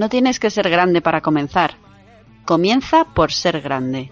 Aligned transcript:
No 0.00 0.08
tienes 0.08 0.40
que 0.40 0.48
ser 0.48 0.70
grande 0.70 1.02
para 1.02 1.20
comenzar. 1.20 1.76
Comienza 2.46 3.04
por 3.04 3.32
ser 3.32 3.60
grande. 3.60 4.10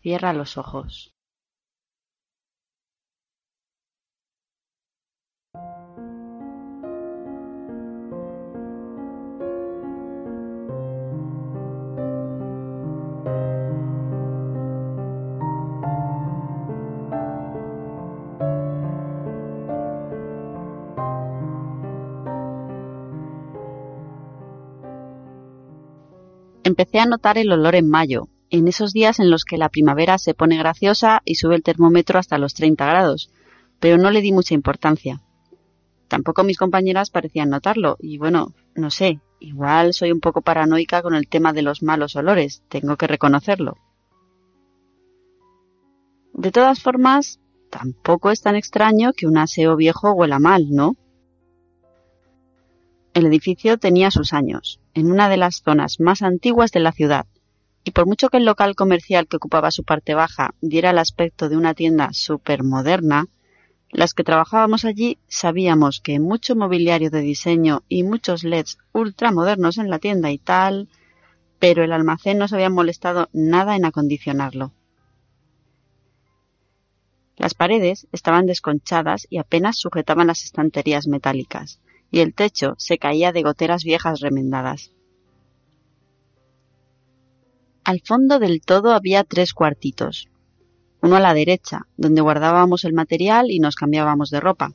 Cierra 0.00 0.32
los 0.32 0.56
ojos. 0.56 1.17
Empecé 26.68 26.98
a 26.98 27.06
notar 27.06 27.38
el 27.38 27.50
olor 27.50 27.76
en 27.76 27.88
mayo, 27.88 28.28
en 28.50 28.68
esos 28.68 28.92
días 28.92 29.20
en 29.20 29.30
los 29.30 29.46
que 29.46 29.56
la 29.56 29.70
primavera 29.70 30.18
se 30.18 30.34
pone 30.34 30.58
graciosa 30.58 31.22
y 31.24 31.36
sube 31.36 31.54
el 31.54 31.62
termómetro 31.62 32.18
hasta 32.18 32.36
los 32.36 32.52
30 32.52 32.84
grados, 32.84 33.30
pero 33.80 33.96
no 33.96 34.10
le 34.10 34.20
di 34.20 34.32
mucha 34.32 34.52
importancia. 34.52 35.22
Tampoco 36.08 36.44
mis 36.44 36.58
compañeras 36.58 37.08
parecían 37.08 37.48
notarlo, 37.48 37.96
y 38.00 38.18
bueno, 38.18 38.52
no 38.74 38.90
sé, 38.90 39.18
igual 39.40 39.94
soy 39.94 40.12
un 40.12 40.20
poco 40.20 40.42
paranoica 40.42 41.00
con 41.00 41.14
el 41.14 41.26
tema 41.26 41.54
de 41.54 41.62
los 41.62 41.82
malos 41.82 42.16
olores, 42.16 42.62
tengo 42.68 42.98
que 42.98 43.06
reconocerlo. 43.06 43.78
De 46.34 46.52
todas 46.52 46.82
formas, 46.82 47.40
tampoco 47.70 48.30
es 48.30 48.42
tan 48.42 48.56
extraño 48.56 49.14
que 49.16 49.26
un 49.26 49.38
aseo 49.38 49.74
viejo 49.74 50.12
huela 50.12 50.38
mal, 50.38 50.66
¿no? 50.68 50.96
El 53.18 53.26
edificio 53.26 53.78
tenía 53.78 54.12
sus 54.12 54.32
años, 54.32 54.78
en 54.94 55.10
una 55.10 55.28
de 55.28 55.36
las 55.36 55.62
zonas 55.64 55.98
más 55.98 56.22
antiguas 56.22 56.70
de 56.70 56.78
la 56.78 56.92
ciudad, 56.92 57.26
y 57.82 57.90
por 57.90 58.06
mucho 58.06 58.28
que 58.28 58.36
el 58.36 58.44
local 58.44 58.76
comercial 58.76 59.26
que 59.26 59.38
ocupaba 59.38 59.72
su 59.72 59.82
parte 59.82 60.14
baja 60.14 60.54
diera 60.60 60.90
el 60.90 60.98
aspecto 60.98 61.48
de 61.48 61.56
una 61.56 61.74
tienda 61.74 62.12
moderna, 62.62 63.26
las 63.90 64.14
que 64.14 64.22
trabajábamos 64.22 64.84
allí 64.84 65.18
sabíamos 65.26 66.00
que 66.00 66.20
mucho 66.20 66.54
mobiliario 66.54 67.10
de 67.10 67.18
diseño 67.18 67.82
y 67.88 68.04
muchos 68.04 68.44
LEDs 68.44 68.78
ultramodernos 68.92 69.78
en 69.78 69.90
la 69.90 69.98
tienda 69.98 70.30
y 70.30 70.38
tal, 70.38 70.88
pero 71.58 71.82
el 71.82 71.90
almacén 71.90 72.38
no 72.38 72.46
se 72.46 72.54
había 72.54 72.70
molestado 72.70 73.30
nada 73.32 73.74
en 73.74 73.84
acondicionarlo. 73.84 74.70
Las 77.36 77.54
paredes 77.54 78.06
estaban 78.12 78.46
desconchadas 78.46 79.26
y 79.28 79.38
apenas 79.38 79.76
sujetaban 79.76 80.28
las 80.28 80.44
estanterías 80.44 81.08
metálicas, 81.08 81.80
y 82.10 82.20
el 82.20 82.34
techo 82.34 82.74
se 82.78 82.98
caía 82.98 83.32
de 83.32 83.42
goteras 83.42 83.84
viejas 83.84 84.20
remendadas. 84.20 84.92
Al 87.84 88.00
fondo 88.04 88.38
del 88.38 88.60
todo 88.60 88.92
había 88.92 89.24
tres 89.24 89.54
cuartitos, 89.54 90.28
uno 91.00 91.16
a 91.16 91.20
la 91.20 91.34
derecha, 91.34 91.86
donde 91.96 92.20
guardábamos 92.20 92.84
el 92.84 92.92
material 92.92 93.50
y 93.50 93.60
nos 93.60 93.76
cambiábamos 93.76 94.30
de 94.30 94.40
ropa, 94.40 94.74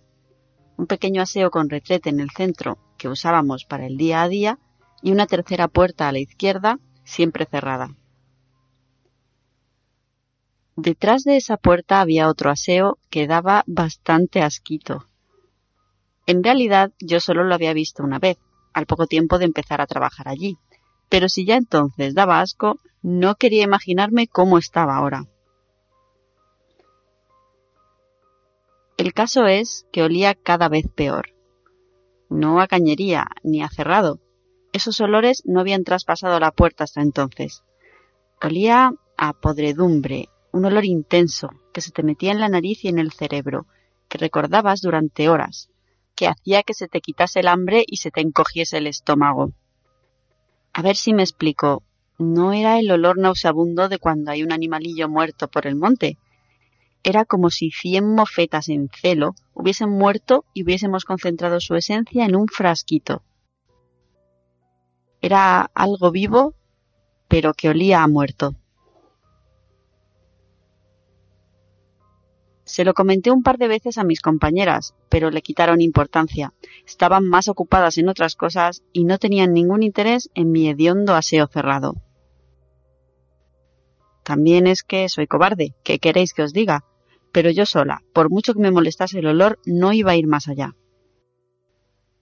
un 0.78 0.88
pequeño 0.88 1.22
aseo 1.22 1.52
con 1.52 1.70
retrete 1.70 2.10
en 2.10 2.20
el 2.20 2.32
centro 2.32 2.80
que 2.98 3.10
usábamos 3.10 3.66
para 3.66 3.86
el 3.86 3.98
día 3.98 4.24
a 4.24 4.28
día 4.28 4.60
y 5.02 5.12
una 5.12 5.28
tercera 5.28 5.68
puerta 5.68 6.08
a 6.08 6.12
la 6.12 6.20
izquierda, 6.20 6.80
siempre 7.04 7.46
cerrada. 7.46 7.96
Detrás 10.76 11.24
de 11.24 11.38
esa 11.38 11.58
puerta 11.58 12.02
había 12.02 12.28
otro 12.28 12.50
aseo 12.50 12.98
que 13.12 13.28
daba 13.28 13.64
bastante 13.68 14.42
asquito. 14.42 15.08
En 16.26 16.44
realidad 16.44 16.92
yo 17.00 17.20
solo 17.20 17.44
lo 17.44 17.54
había 17.54 17.74
visto 17.74 18.04
una 18.04 18.20
vez, 18.20 18.38
al 18.74 18.86
poco 18.86 19.08
tiempo 19.08 19.40
de 19.40 19.46
empezar 19.46 19.82
a 19.82 19.88
trabajar 19.88 20.28
allí, 20.28 20.58
pero 21.10 21.30
si 21.30 21.46
ya 21.46 21.56
entonces 21.56 22.16
daba 22.16 22.40
asco, 22.40 22.80
no 23.02 23.36
quería 23.36 23.64
imaginarme 23.64 24.28
cómo 24.28 24.58
estaba 24.58 24.96
ahora. 24.96 25.28
El 28.98 29.14
caso 29.14 29.48
es 29.48 29.86
que 29.92 30.04
olía 30.04 30.34
cada 30.34 30.70
vez 30.70 30.86
peor. 30.88 31.34
No 32.30 32.62
a 32.62 32.68
cañería 32.68 33.28
ni 33.44 33.62
a 33.62 33.70
cerrado. 33.70 34.20
Esos 34.72 35.02
olores 35.02 35.44
no 35.46 35.60
habían 35.60 35.84
traspasado 35.84 36.40
la 36.40 36.52
puerta 36.52 36.86
hasta 36.86 37.02
entonces. 37.02 37.64
Olía 38.42 38.94
a 39.18 39.34
podredumbre, 39.34 40.30
un 40.52 40.66
olor 40.66 40.86
intenso 40.86 41.50
que 41.74 41.82
se 41.82 41.92
te 41.92 42.04
metía 42.04 42.32
en 42.32 42.40
la 42.40 42.50
nariz 42.50 42.86
y 42.86 42.88
en 42.88 42.98
el 42.98 43.12
cerebro, 43.12 43.66
que 44.08 44.18
recordabas 44.18 44.82
durante 44.82 45.30
horas, 45.30 45.70
que 46.16 46.28
hacía 46.28 46.64
que 46.64 46.74
se 46.74 46.88
te 46.88 47.02
quitase 47.02 47.40
el 47.40 47.48
hambre 47.48 47.84
y 47.88 47.98
se 47.98 48.12
te 48.12 48.22
encogiese 48.22 48.78
el 48.78 48.88
estómago. 48.88 49.52
A 50.74 50.82
ver 50.82 50.96
si 50.96 51.14
me 51.14 51.24
explico. 51.24 51.84
No 52.20 52.54
era 52.54 52.80
el 52.80 52.92
olor 52.92 53.18
nauseabundo 53.18 53.90
de 53.90 53.98
cuando 53.98 54.32
hay 54.32 54.44
un 54.44 54.52
animalillo 54.52 55.10
muerto 55.10 55.48
por 55.48 55.68
el 55.68 55.76
monte. 55.76 56.18
Era 57.04 57.26
como 57.26 57.50
si 57.50 57.72
cien 57.72 58.14
mofetas 58.14 58.70
en 58.70 58.90
celo 58.90 59.36
hubiesen 59.54 59.90
muerto 59.90 60.46
y 60.54 60.64
hubiésemos 60.64 61.06
concentrado 61.06 61.60
su 61.60 61.76
esencia 61.76 62.26
en 62.26 62.36
un 62.36 62.48
frasquito. 62.48 63.24
Era 65.22 65.70
algo 65.74 66.12
vivo, 66.12 66.54
pero 67.28 67.54
que 67.54 67.70
olía 67.70 68.04
a 68.04 68.08
muerto. 68.08 68.56
Se 72.74 72.86
lo 72.86 72.96
comenté 72.96 73.30
un 73.30 73.44
par 73.44 73.60
de 73.60 73.68
veces 73.68 74.00
a 74.00 74.04
mis 74.04 74.20
compañeras, 74.20 74.96
pero 75.08 75.30
le 75.30 75.44
quitaron 75.44 75.80
importancia. 75.80 76.56
Estaban 76.88 77.24
más 77.24 77.48
ocupadas 77.48 78.00
en 78.00 78.10
otras 78.10 78.36
cosas 78.36 78.82
y 78.92 79.04
no 79.04 79.20
tenían 79.20 79.54
ningún 79.54 79.84
interés 79.84 80.32
en 80.34 80.50
mi 80.50 80.68
hediondo 80.68 81.14
aseo 81.14 81.46
cerrado. 81.46 82.02
También 84.24 84.66
es 84.66 84.82
que 84.82 85.08
soy 85.08 85.28
cobarde, 85.28 85.76
¿qué 85.84 86.00
queréis 86.00 86.34
que 86.34 86.42
os 86.42 86.52
diga? 86.52 86.84
Pero 87.32 87.52
yo 87.52 87.68
sola, 87.68 88.02
por 88.12 88.32
mucho 88.32 88.56
que 88.56 88.62
me 88.62 88.72
molestase 88.72 89.20
el 89.20 89.28
olor, 89.28 89.60
no 89.68 89.94
iba 89.94 90.14
a 90.14 90.16
ir 90.16 90.26
más 90.26 90.48
allá. 90.48 90.76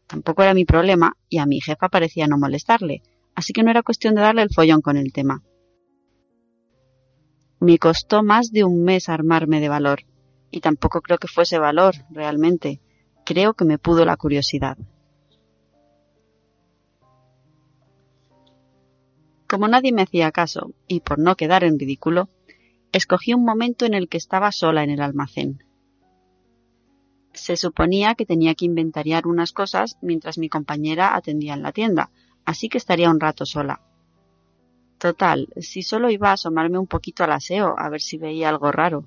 Tampoco 0.06 0.44
era 0.44 0.54
mi 0.54 0.66
problema 0.66 1.14
y 1.30 1.38
a 1.38 1.46
mi 1.46 1.62
jefa 1.62 1.88
parecía 1.88 2.28
no 2.28 2.38
molestarle, 2.38 3.04
así 3.36 3.54
que 3.54 3.64
no 3.64 3.72
era 3.72 3.84
cuestión 3.84 4.16
de 4.16 4.22
darle 4.22 4.42
el 4.42 4.54
follón 4.54 4.82
con 4.82 4.98
el 4.98 5.14
tema. 5.14 5.44
Me 7.62 7.78
costó 7.78 8.22
más 8.22 8.52
de 8.52 8.66
un 8.66 8.84
mes 8.84 9.08
armarme 9.08 9.62
de 9.62 9.70
valor, 9.70 10.02
y 10.52 10.62
tampoco 10.62 11.02
creo 11.02 11.18
que 11.18 11.28
fuese 11.28 11.58
valor, 11.58 11.96
realmente. 12.10 12.82
Creo 13.26 13.54
que 13.54 13.66
me 13.66 13.78
pudo 13.78 14.06
la 14.06 14.18
curiosidad. 14.18 14.78
Como 19.48 19.68
nadie 19.68 19.92
me 19.92 20.04
hacía 20.04 20.32
caso, 20.32 20.72
y 20.88 21.02
por 21.02 21.20
no 21.20 21.36
quedar 21.36 21.64
en 21.64 21.78
ridículo, 21.78 22.30
escogí 22.92 23.34
un 23.34 23.44
momento 23.44 23.86
en 23.86 23.94
el 23.94 24.08
que 24.08 24.18
estaba 24.18 24.52
sola 24.52 24.84
en 24.84 24.90
el 24.90 25.02
almacén. 25.02 25.64
Se 27.34 27.56
suponía 27.56 28.16
que 28.16 28.26
tenía 28.26 28.56
que 28.56 28.66
inventariar 28.66 29.28
unas 29.28 29.54
cosas 29.54 29.97
mientras 30.02 30.38
mi 30.38 30.50
compañera 30.50 31.16
atendía 31.16 31.54
en 31.54 31.64
la 31.64 31.72
tienda, 31.72 32.12
así 32.46 32.70
que 32.70 32.78
estaría 32.78 33.09
un 33.09 33.20
rato 33.20 33.46
sola. 33.46 33.82
Total, 34.97 35.47
si 35.58 35.82
solo 35.82 36.09
iba 36.09 36.30
a 36.30 36.34
asomarme 36.34 36.78
un 36.78 36.88
poquito 36.88 37.24
al 37.24 37.32
aseo 37.32 37.76
a 37.78 37.90
ver 37.90 38.02
si 38.02 38.18
veía 38.18 38.50
algo 38.50 38.72
raro. 38.72 39.06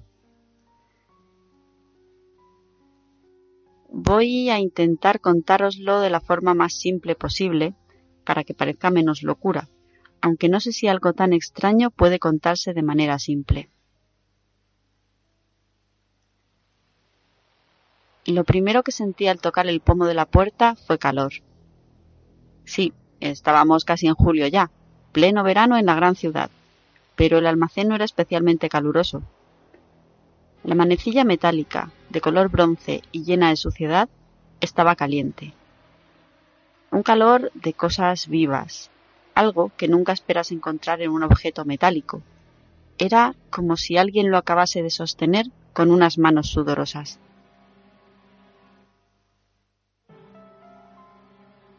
Voy 3.97 4.51
a 4.51 4.59
intentar 4.59 5.21
contároslo 5.21 6.01
de 6.01 6.11
la 6.11 6.21
forma 6.21 6.53
más 6.53 6.75
simple 6.75 7.15
posible, 7.15 7.75
para 8.25 8.43
que 8.43 8.53
parezca 8.53 8.91
menos 8.91 9.23
locura, 9.23 9.69
aunque 10.21 10.49
no 10.49 10.59
sé 10.59 10.73
si 10.73 10.89
algo 10.89 11.13
tan 11.13 11.33
extraño 11.33 11.93
puede 11.93 12.19
contarse 12.19 12.75
de 12.75 12.83
manera 12.83 13.21
simple. 13.21 13.71
Lo 18.27 18.43
primero 18.43 18.83
que 18.83 18.91
sentí 18.91 19.29
al 19.29 19.41
tocar 19.41 19.69
el 19.69 19.79
pomo 19.79 20.07
de 20.07 20.15
la 20.15 20.27
puerta 20.27 20.75
fue 20.75 20.99
calor. 20.99 21.33
Sí, 22.65 22.95
estábamos 23.21 23.85
casi 23.85 24.09
en 24.09 24.15
julio 24.15 24.49
ya, 24.49 24.73
pleno 25.13 25.45
verano 25.45 25.79
en 25.79 25.87
la 25.87 25.95
gran 25.95 26.17
ciudad, 26.17 26.51
pero 27.15 27.39
el 27.39 27.47
almacén 27.47 27.87
no 27.87 27.95
era 27.95 28.05
especialmente 28.05 28.69
caluroso. 28.69 29.23
La 30.65 30.75
manecilla 30.75 31.25
metálica, 31.25 31.91
de 32.09 32.23
color 32.23 32.49
bronce 32.49 33.03
y 33.13 33.23
llena 33.23 33.51
de 33.51 33.57
suciedad, 33.57 34.09
estaba 34.63 34.97
caliente. 34.97 35.53
Un 36.91 37.03
calor 37.03 37.53
de 37.53 37.75
cosas 37.75 38.29
vivas, 38.29 38.91
algo 39.35 39.73
que 39.77 39.89
nunca 39.89 40.13
esperas 40.13 40.53
encontrar 40.53 41.03
en 41.03 41.11
un 41.11 41.23
objeto 41.23 41.67
metálico. 41.67 42.23
Era 42.97 43.35
como 43.51 43.77
si 43.77 43.99
alguien 43.99 44.31
lo 44.31 44.39
acabase 44.39 44.83
de 44.83 44.89
sostener 44.89 45.47
con 45.75 45.91
unas 45.91 46.17
manos 46.17 46.49
sudorosas. 46.49 47.19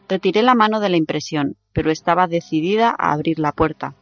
Retiré 0.08 0.42
la 0.44 0.54
mano 0.54 0.78
de 0.78 0.90
la 0.90 0.96
impresión, 0.96 1.56
pero 1.72 1.90
estaba 1.90 2.28
decidida 2.28 2.94
a 2.96 3.12
abrir 3.12 3.40
la 3.40 3.50
puerta, 3.50 3.96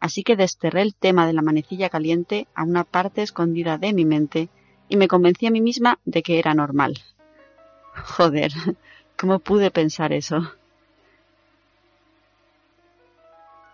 así 0.00 0.22
que 0.22 0.36
desterré 0.36 0.82
el 0.82 0.94
tema 0.94 1.26
de 1.26 1.32
la 1.32 1.42
manecilla 1.42 1.88
caliente 1.90 2.48
a 2.54 2.64
una 2.64 2.84
parte 2.84 3.22
escondida 3.22 3.78
de 3.78 3.92
mi 3.92 4.04
mente 4.04 4.48
y 4.88 4.96
me 4.96 5.08
convencí 5.08 5.46
a 5.46 5.50
mí 5.50 5.60
misma 5.60 5.98
de 6.04 6.22
que 6.22 6.38
era 6.38 6.54
normal. 6.54 6.98
Joder, 7.94 8.52
¿cómo 9.18 9.38
pude 9.38 9.70
pensar 9.70 10.12
eso? 10.12 10.52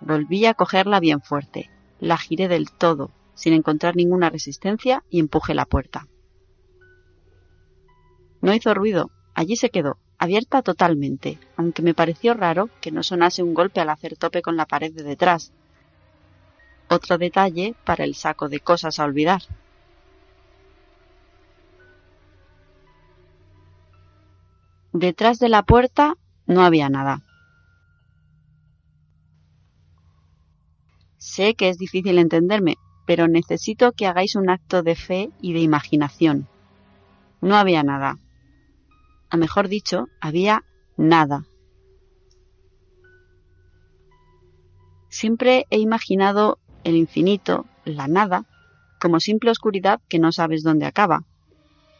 Volví 0.01 0.45
a 0.47 0.55
cogerla 0.55 1.01
bien 1.01 1.23
fuerte, 1.23 1.71
la 2.01 2.19
giré 2.19 2.49
del 2.49 2.71
todo, 2.71 3.11
sin 3.35 3.55
encontrar 3.55 3.97
ninguna 3.97 4.29
resistencia, 4.29 5.03
y 5.11 5.21
empujé 5.21 5.55
la 5.55 5.65
puerta. 5.65 6.07
No 8.43 8.55
hizo 8.55 8.75
ruido, 8.75 9.11
allí 9.35 9.57
se 9.57 9.71
quedó, 9.71 9.99
abierta 10.19 10.63
totalmente, 10.63 11.39
aunque 11.57 11.83
me 11.83 11.95
pareció 11.95 12.35
raro 12.35 12.69
que 12.81 12.91
no 12.91 13.03
sonase 13.03 13.43
un 13.43 13.55
golpe 13.55 13.81
al 13.81 13.91
hacer 13.91 14.17
tope 14.17 14.43
con 14.43 14.57
la 14.57 14.67
pared 14.67 14.93
de 14.93 15.03
detrás. 15.03 15.53
Otro 16.89 17.19
detalle 17.19 17.75
para 17.85 18.05
el 18.05 18.15
saco 18.15 18.49
de 18.49 18.61
cosas 18.61 18.99
a 18.99 19.05
olvidar. 19.05 19.43
Detrás 24.93 25.39
de 25.39 25.49
la 25.49 25.63
puerta 25.63 26.15
no 26.47 26.65
había 26.65 26.89
nada. 26.89 27.23
Sé 31.19 31.55
que 31.55 31.69
es 31.69 31.77
difícil 31.77 32.19
entenderme, 32.19 32.77
pero 33.05 33.29
necesito 33.29 33.93
que 33.93 34.07
hagáis 34.07 34.37
un 34.37 34.49
acto 34.49 34.83
de 34.83 34.95
fe 34.95 35.31
y 35.41 35.53
de 35.53 35.61
imaginación. 35.61 36.49
No 37.41 37.57
había 37.57 37.83
nada. 37.83 38.19
A 39.29 39.37
mejor 39.37 39.69
dicho, 39.69 40.07
había 40.21 40.65
nada. 40.97 41.45
Siempre 45.09 45.67
he 45.71 45.79
imaginado 45.79 46.59
el 46.87 46.97
infinito, 46.97 47.67
la 47.85 48.07
nada, 48.07 48.45
como 49.01 49.19
simple 49.19 49.51
oscuridad 49.51 50.01
que 50.09 50.21
no 50.21 50.31
sabes 50.31 50.63
dónde 50.63 50.87
acaba. 50.87 51.25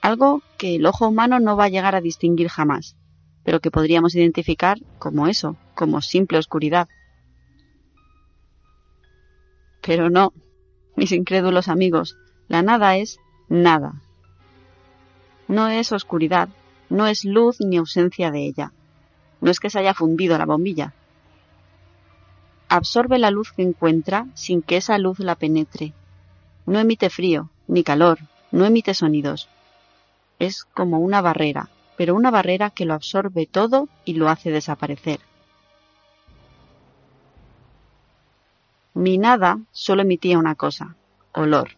Algo 0.01 0.43
que 0.59 0.77
el 0.77 0.87
ojo 0.87 1.09
humano 1.09 1.41
no 1.41 1.57
va 1.57 1.65
a 1.65 1.69
llegar 1.69 1.97
a 1.97 2.01
distinguir 2.01 2.49
jamás, 2.49 2.97
pero 3.43 3.59
que 3.59 3.73
podríamos 3.73 4.15
identificar 4.15 4.79
como 5.01 5.27
eso, 5.27 5.57
como 5.75 6.03
simple 6.03 6.39
oscuridad. 6.39 6.89
Pero 9.83 10.09
no, 10.09 10.33
mis 10.95 11.11
incrédulos 11.11 11.67
amigos, 11.67 12.17
la 12.47 12.63
nada 12.63 12.97
es 12.97 13.19
nada. 13.49 14.03
No 15.49 15.67
es 15.67 15.91
oscuridad, 15.91 16.49
no 16.91 17.09
es 17.09 17.25
luz 17.25 17.57
ni 17.61 17.77
ausencia 17.79 18.31
de 18.31 18.47
ella. 18.47 18.73
No 19.41 19.51
es 19.51 19.59
que 19.59 19.69
se 19.69 19.81
haya 19.81 19.95
fundido 19.95 20.39
la 20.39 20.47
bombilla. 20.47 20.95
Absorbe 22.77 23.19
la 23.19 23.31
luz 23.31 23.53
que 23.53 23.63
encuentra 23.63 24.27
sin 24.35 24.61
que 24.61 24.77
esa 24.77 24.99
luz 24.99 25.19
la 25.19 25.35
penetre. 25.35 25.95
No 26.67 26.79
emite 26.79 27.09
frío, 27.09 27.49
ni 27.67 27.83
calor, 27.83 28.19
no 28.53 28.67
emite 28.67 28.93
sonidos. 28.93 29.49
Es 30.39 30.65
como 30.65 30.99
una 30.99 31.23
barrera, 31.23 31.71
pero 31.97 32.15
una 32.15 32.31
barrera 32.31 32.69
que 32.69 32.85
lo 32.85 32.93
absorbe 32.93 33.47
todo 33.47 33.89
y 34.05 34.13
lo 34.13 34.29
hace 34.29 34.51
desaparecer. 34.51 35.21
Mi 38.93 39.17
nada 39.17 39.59
solo 39.73 40.03
emitía 40.03 40.39
una 40.39 40.55
cosa, 40.55 40.97
olor. 41.33 41.71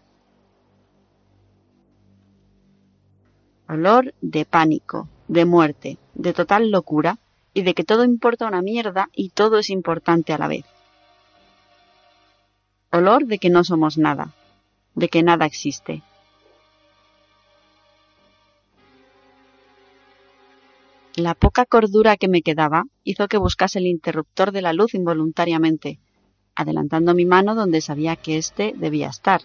Olor 3.68 4.14
de 4.20 4.44
pánico, 4.44 5.08
de 5.28 5.44
muerte, 5.44 5.96
de 6.14 6.32
total 6.32 6.72
locura 6.72 7.18
y 7.54 7.62
de 7.62 7.74
que 7.74 7.84
todo 7.84 8.02
importa 8.02 8.48
una 8.48 8.62
mierda 8.62 9.10
y 9.14 9.28
todo 9.28 9.58
es 9.58 9.70
importante 9.70 10.32
a 10.32 10.38
la 10.38 10.48
vez. 10.48 10.64
Olor 12.98 13.26
de 13.26 13.38
que 13.38 13.48
no 13.48 13.62
somos 13.62 13.96
nada, 13.96 14.34
de 14.96 15.08
que 15.08 15.22
nada 15.22 15.46
existe. 15.46 16.02
La 21.14 21.34
poca 21.34 21.64
cordura 21.64 22.16
que 22.16 22.26
me 22.26 22.42
quedaba 22.42 22.86
hizo 23.04 23.28
que 23.28 23.38
buscase 23.38 23.78
el 23.78 23.86
interruptor 23.86 24.50
de 24.50 24.62
la 24.62 24.72
luz 24.72 24.94
involuntariamente, 24.94 26.00
adelantando 26.56 27.14
mi 27.14 27.24
mano 27.24 27.54
donde 27.54 27.82
sabía 27.82 28.16
que 28.16 28.36
éste 28.36 28.74
debía 28.76 29.10
estar, 29.10 29.42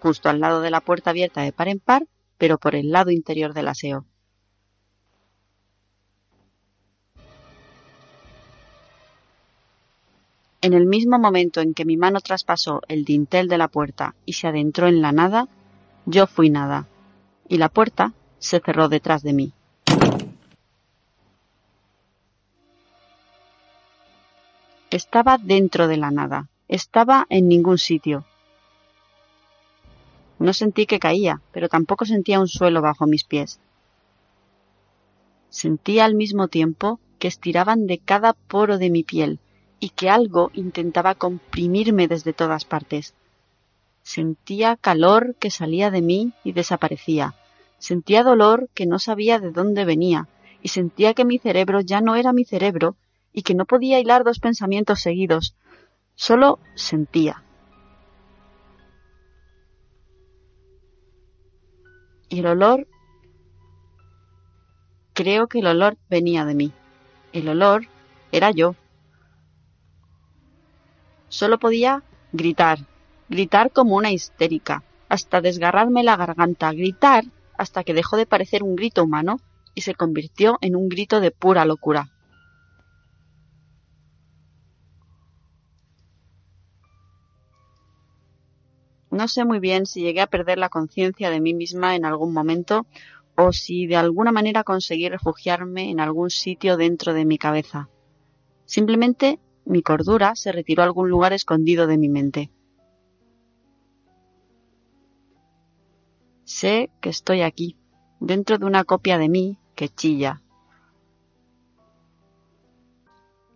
justo 0.00 0.30
al 0.30 0.40
lado 0.40 0.62
de 0.62 0.70
la 0.70 0.80
puerta 0.80 1.10
abierta 1.10 1.42
de 1.42 1.52
par 1.52 1.68
en 1.68 1.80
par, 1.80 2.06
pero 2.38 2.56
por 2.56 2.74
el 2.74 2.92
lado 2.92 3.10
interior 3.10 3.52
del 3.52 3.68
aseo. 3.68 4.06
En 10.64 10.72
el 10.72 10.86
mismo 10.86 11.18
momento 11.18 11.60
en 11.60 11.74
que 11.74 11.84
mi 11.84 11.98
mano 11.98 12.20
traspasó 12.22 12.80
el 12.88 13.04
dintel 13.04 13.48
de 13.48 13.58
la 13.58 13.68
puerta 13.68 14.14
y 14.24 14.32
se 14.32 14.46
adentró 14.46 14.88
en 14.88 15.02
la 15.02 15.12
nada, 15.12 15.46
yo 16.06 16.26
fui 16.26 16.48
nada, 16.48 16.88
y 17.50 17.58
la 17.58 17.68
puerta 17.68 18.14
se 18.38 18.60
cerró 18.60 18.88
detrás 18.88 19.22
de 19.22 19.34
mí. 19.34 19.52
Estaba 24.88 25.36
dentro 25.36 25.86
de 25.86 25.98
la 25.98 26.10
nada, 26.10 26.48
estaba 26.68 27.26
en 27.28 27.46
ningún 27.46 27.76
sitio. 27.76 28.24
No 30.38 30.54
sentí 30.54 30.86
que 30.86 30.98
caía, 30.98 31.42
pero 31.52 31.68
tampoco 31.68 32.06
sentía 32.06 32.40
un 32.40 32.48
suelo 32.48 32.80
bajo 32.80 33.06
mis 33.06 33.24
pies. 33.24 33.60
Sentía 35.50 36.06
al 36.06 36.14
mismo 36.14 36.48
tiempo 36.48 37.00
que 37.18 37.28
estiraban 37.28 37.86
de 37.86 37.98
cada 37.98 38.32
poro 38.32 38.78
de 38.78 38.88
mi 38.88 39.02
piel 39.02 39.40
y 39.84 39.90
que 39.90 40.08
algo 40.08 40.50
intentaba 40.54 41.14
comprimirme 41.14 42.08
desde 42.08 42.32
todas 42.32 42.64
partes. 42.64 43.12
Sentía 44.02 44.78
calor 44.78 45.34
que 45.38 45.50
salía 45.50 45.90
de 45.90 46.00
mí 46.00 46.32
y 46.42 46.52
desaparecía. 46.52 47.34
Sentía 47.76 48.22
dolor 48.22 48.70
que 48.72 48.86
no 48.86 48.98
sabía 48.98 49.38
de 49.38 49.50
dónde 49.50 49.84
venía 49.84 50.26
y 50.62 50.68
sentía 50.68 51.12
que 51.12 51.26
mi 51.26 51.36
cerebro 51.38 51.82
ya 51.82 52.00
no 52.00 52.16
era 52.16 52.32
mi 52.32 52.46
cerebro 52.46 52.96
y 53.30 53.42
que 53.42 53.54
no 53.54 53.66
podía 53.66 54.00
hilar 54.00 54.24
dos 54.24 54.38
pensamientos 54.38 55.00
seguidos. 55.00 55.54
Solo 56.14 56.60
sentía. 56.74 57.42
Y 62.30 62.38
el 62.38 62.46
olor... 62.46 62.88
Creo 65.12 65.46
que 65.46 65.58
el 65.58 65.66
olor 65.66 65.98
venía 66.08 66.46
de 66.46 66.54
mí. 66.54 66.72
El 67.34 67.50
olor 67.50 67.86
era 68.32 68.50
yo. 68.50 68.76
Solo 71.34 71.58
podía 71.58 72.04
gritar, 72.30 72.78
gritar 73.28 73.72
como 73.72 73.96
una 73.96 74.12
histérica, 74.12 74.84
hasta 75.08 75.40
desgarrarme 75.40 76.04
la 76.04 76.14
garganta, 76.14 76.70
gritar 76.70 77.24
hasta 77.58 77.82
que 77.82 77.92
dejó 77.92 78.16
de 78.16 78.24
parecer 78.24 78.62
un 78.62 78.76
grito 78.76 79.02
humano 79.02 79.40
y 79.74 79.80
se 79.80 79.96
convirtió 79.96 80.58
en 80.60 80.76
un 80.76 80.88
grito 80.88 81.18
de 81.18 81.32
pura 81.32 81.64
locura. 81.64 82.08
No 89.10 89.26
sé 89.26 89.44
muy 89.44 89.58
bien 89.58 89.86
si 89.86 90.02
llegué 90.02 90.20
a 90.20 90.28
perder 90.28 90.58
la 90.58 90.68
conciencia 90.68 91.30
de 91.30 91.40
mí 91.40 91.52
misma 91.52 91.96
en 91.96 92.04
algún 92.04 92.32
momento 92.32 92.86
o 93.36 93.52
si 93.52 93.88
de 93.88 93.96
alguna 93.96 94.30
manera 94.30 94.62
conseguí 94.62 95.08
refugiarme 95.08 95.90
en 95.90 95.98
algún 95.98 96.30
sitio 96.30 96.76
dentro 96.76 97.12
de 97.12 97.24
mi 97.24 97.38
cabeza. 97.38 97.88
Simplemente 98.66 99.40
mi 99.64 99.82
cordura 99.82 100.34
se 100.36 100.52
retiró 100.52 100.82
a 100.82 100.86
algún 100.86 101.08
lugar 101.08 101.32
escondido 101.32 101.86
de 101.86 101.98
mi 101.98 102.08
mente. 102.08 102.50
Sé 106.44 106.90
que 107.00 107.08
estoy 107.08 107.42
aquí, 107.42 107.76
dentro 108.20 108.58
de 108.58 108.66
una 108.66 108.84
copia 108.84 109.18
de 109.18 109.28
mí 109.28 109.58
que 109.74 109.88
chilla. 109.88 110.42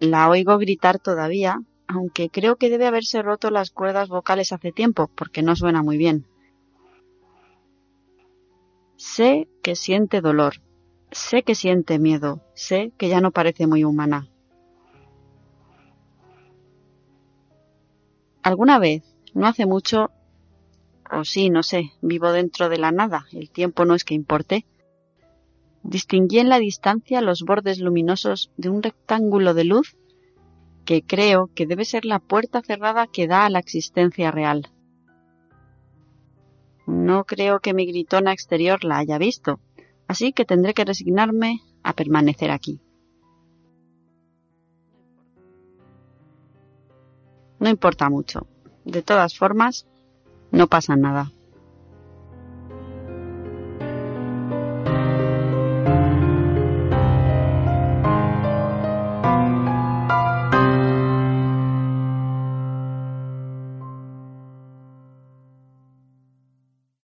La 0.00 0.28
oigo 0.28 0.58
gritar 0.58 0.98
todavía 0.98 1.60
aunque 1.88 2.28
creo 2.28 2.56
que 2.56 2.68
debe 2.68 2.86
haberse 2.86 3.22
roto 3.22 3.50
las 3.50 3.70
cuerdas 3.70 4.10
vocales 4.10 4.52
hace 4.52 4.72
tiempo, 4.72 5.10
porque 5.14 5.42
no 5.42 5.56
suena 5.56 5.82
muy 5.82 5.96
bien. 5.96 6.26
Sé 8.96 9.48
que 9.62 9.74
siente 9.74 10.20
dolor, 10.20 10.60
sé 11.10 11.42
que 11.42 11.54
siente 11.54 11.98
miedo, 11.98 12.42
sé 12.54 12.92
que 12.98 13.08
ya 13.08 13.20
no 13.22 13.30
parece 13.30 13.66
muy 13.66 13.84
humana. 13.84 14.28
Alguna 18.48 18.78
vez, 18.78 19.02
no 19.34 19.46
hace 19.46 19.66
mucho, 19.66 20.10
o 21.12 21.22
sí, 21.26 21.50
no 21.50 21.62
sé, 21.62 21.92
vivo 22.00 22.32
dentro 22.32 22.70
de 22.70 22.78
la 22.78 22.90
nada, 22.90 23.26
el 23.32 23.50
tiempo 23.50 23.84
no 23.84 23.94
es 23.94 24.04
que 24.04 24.14
importe, 24.14 24.64
distinguí 25.82 26.38
en 26.38 26.48
la 26.48 26.58
distancia 26.58 27.20
los 27.20 27.42
bordes 27.42 27.78
luminosos 27.78 28.50
de 28.56 28.70
un 28.70 28.82
rectángulo 28.82 29.52
de 29.52 29.64
luz 29.64 29.98
que 30.86 31.02
creo 31.02 31.50
que 31.54 31.66
debe 31.66 31.84
ser 31.84 32.06
la 32.06 32.20
puerta 32.20 32.62
cerrada 32.62 33.06
que 33.06 33.26
da 33.26 33.44
a 33.44 33.50
la 33.50 33.58
existencia 33.58 34.30
real. 34.30 34.70
No 36.86 37.24
creo 37.24 37.60
que 37.60 37.74
mi 37.74 37.84
gritona 37.84 38.32
exterior 38.32 38.82
la 38.82 38.96
haya 38.96 39.18
visto, 39.18 39.60
así 40.06 40.32
que 40.32 40.46
tendré 40.46 40.72
que 40.72 40.86
resignarme 40.86 41.60
a 41.82 41.92
permanecer 41.92 42.50
aquí. 42.50 42.80
No 47.58 47.68
importa 47.68 48.08
mucho. 48.08 48.46
De 48.84 49.02
todas 49.02 49.36
formas, 49.36 49.86
no 50.50 50.66
pasa 50.66 50.96
nada. 50.96 51.32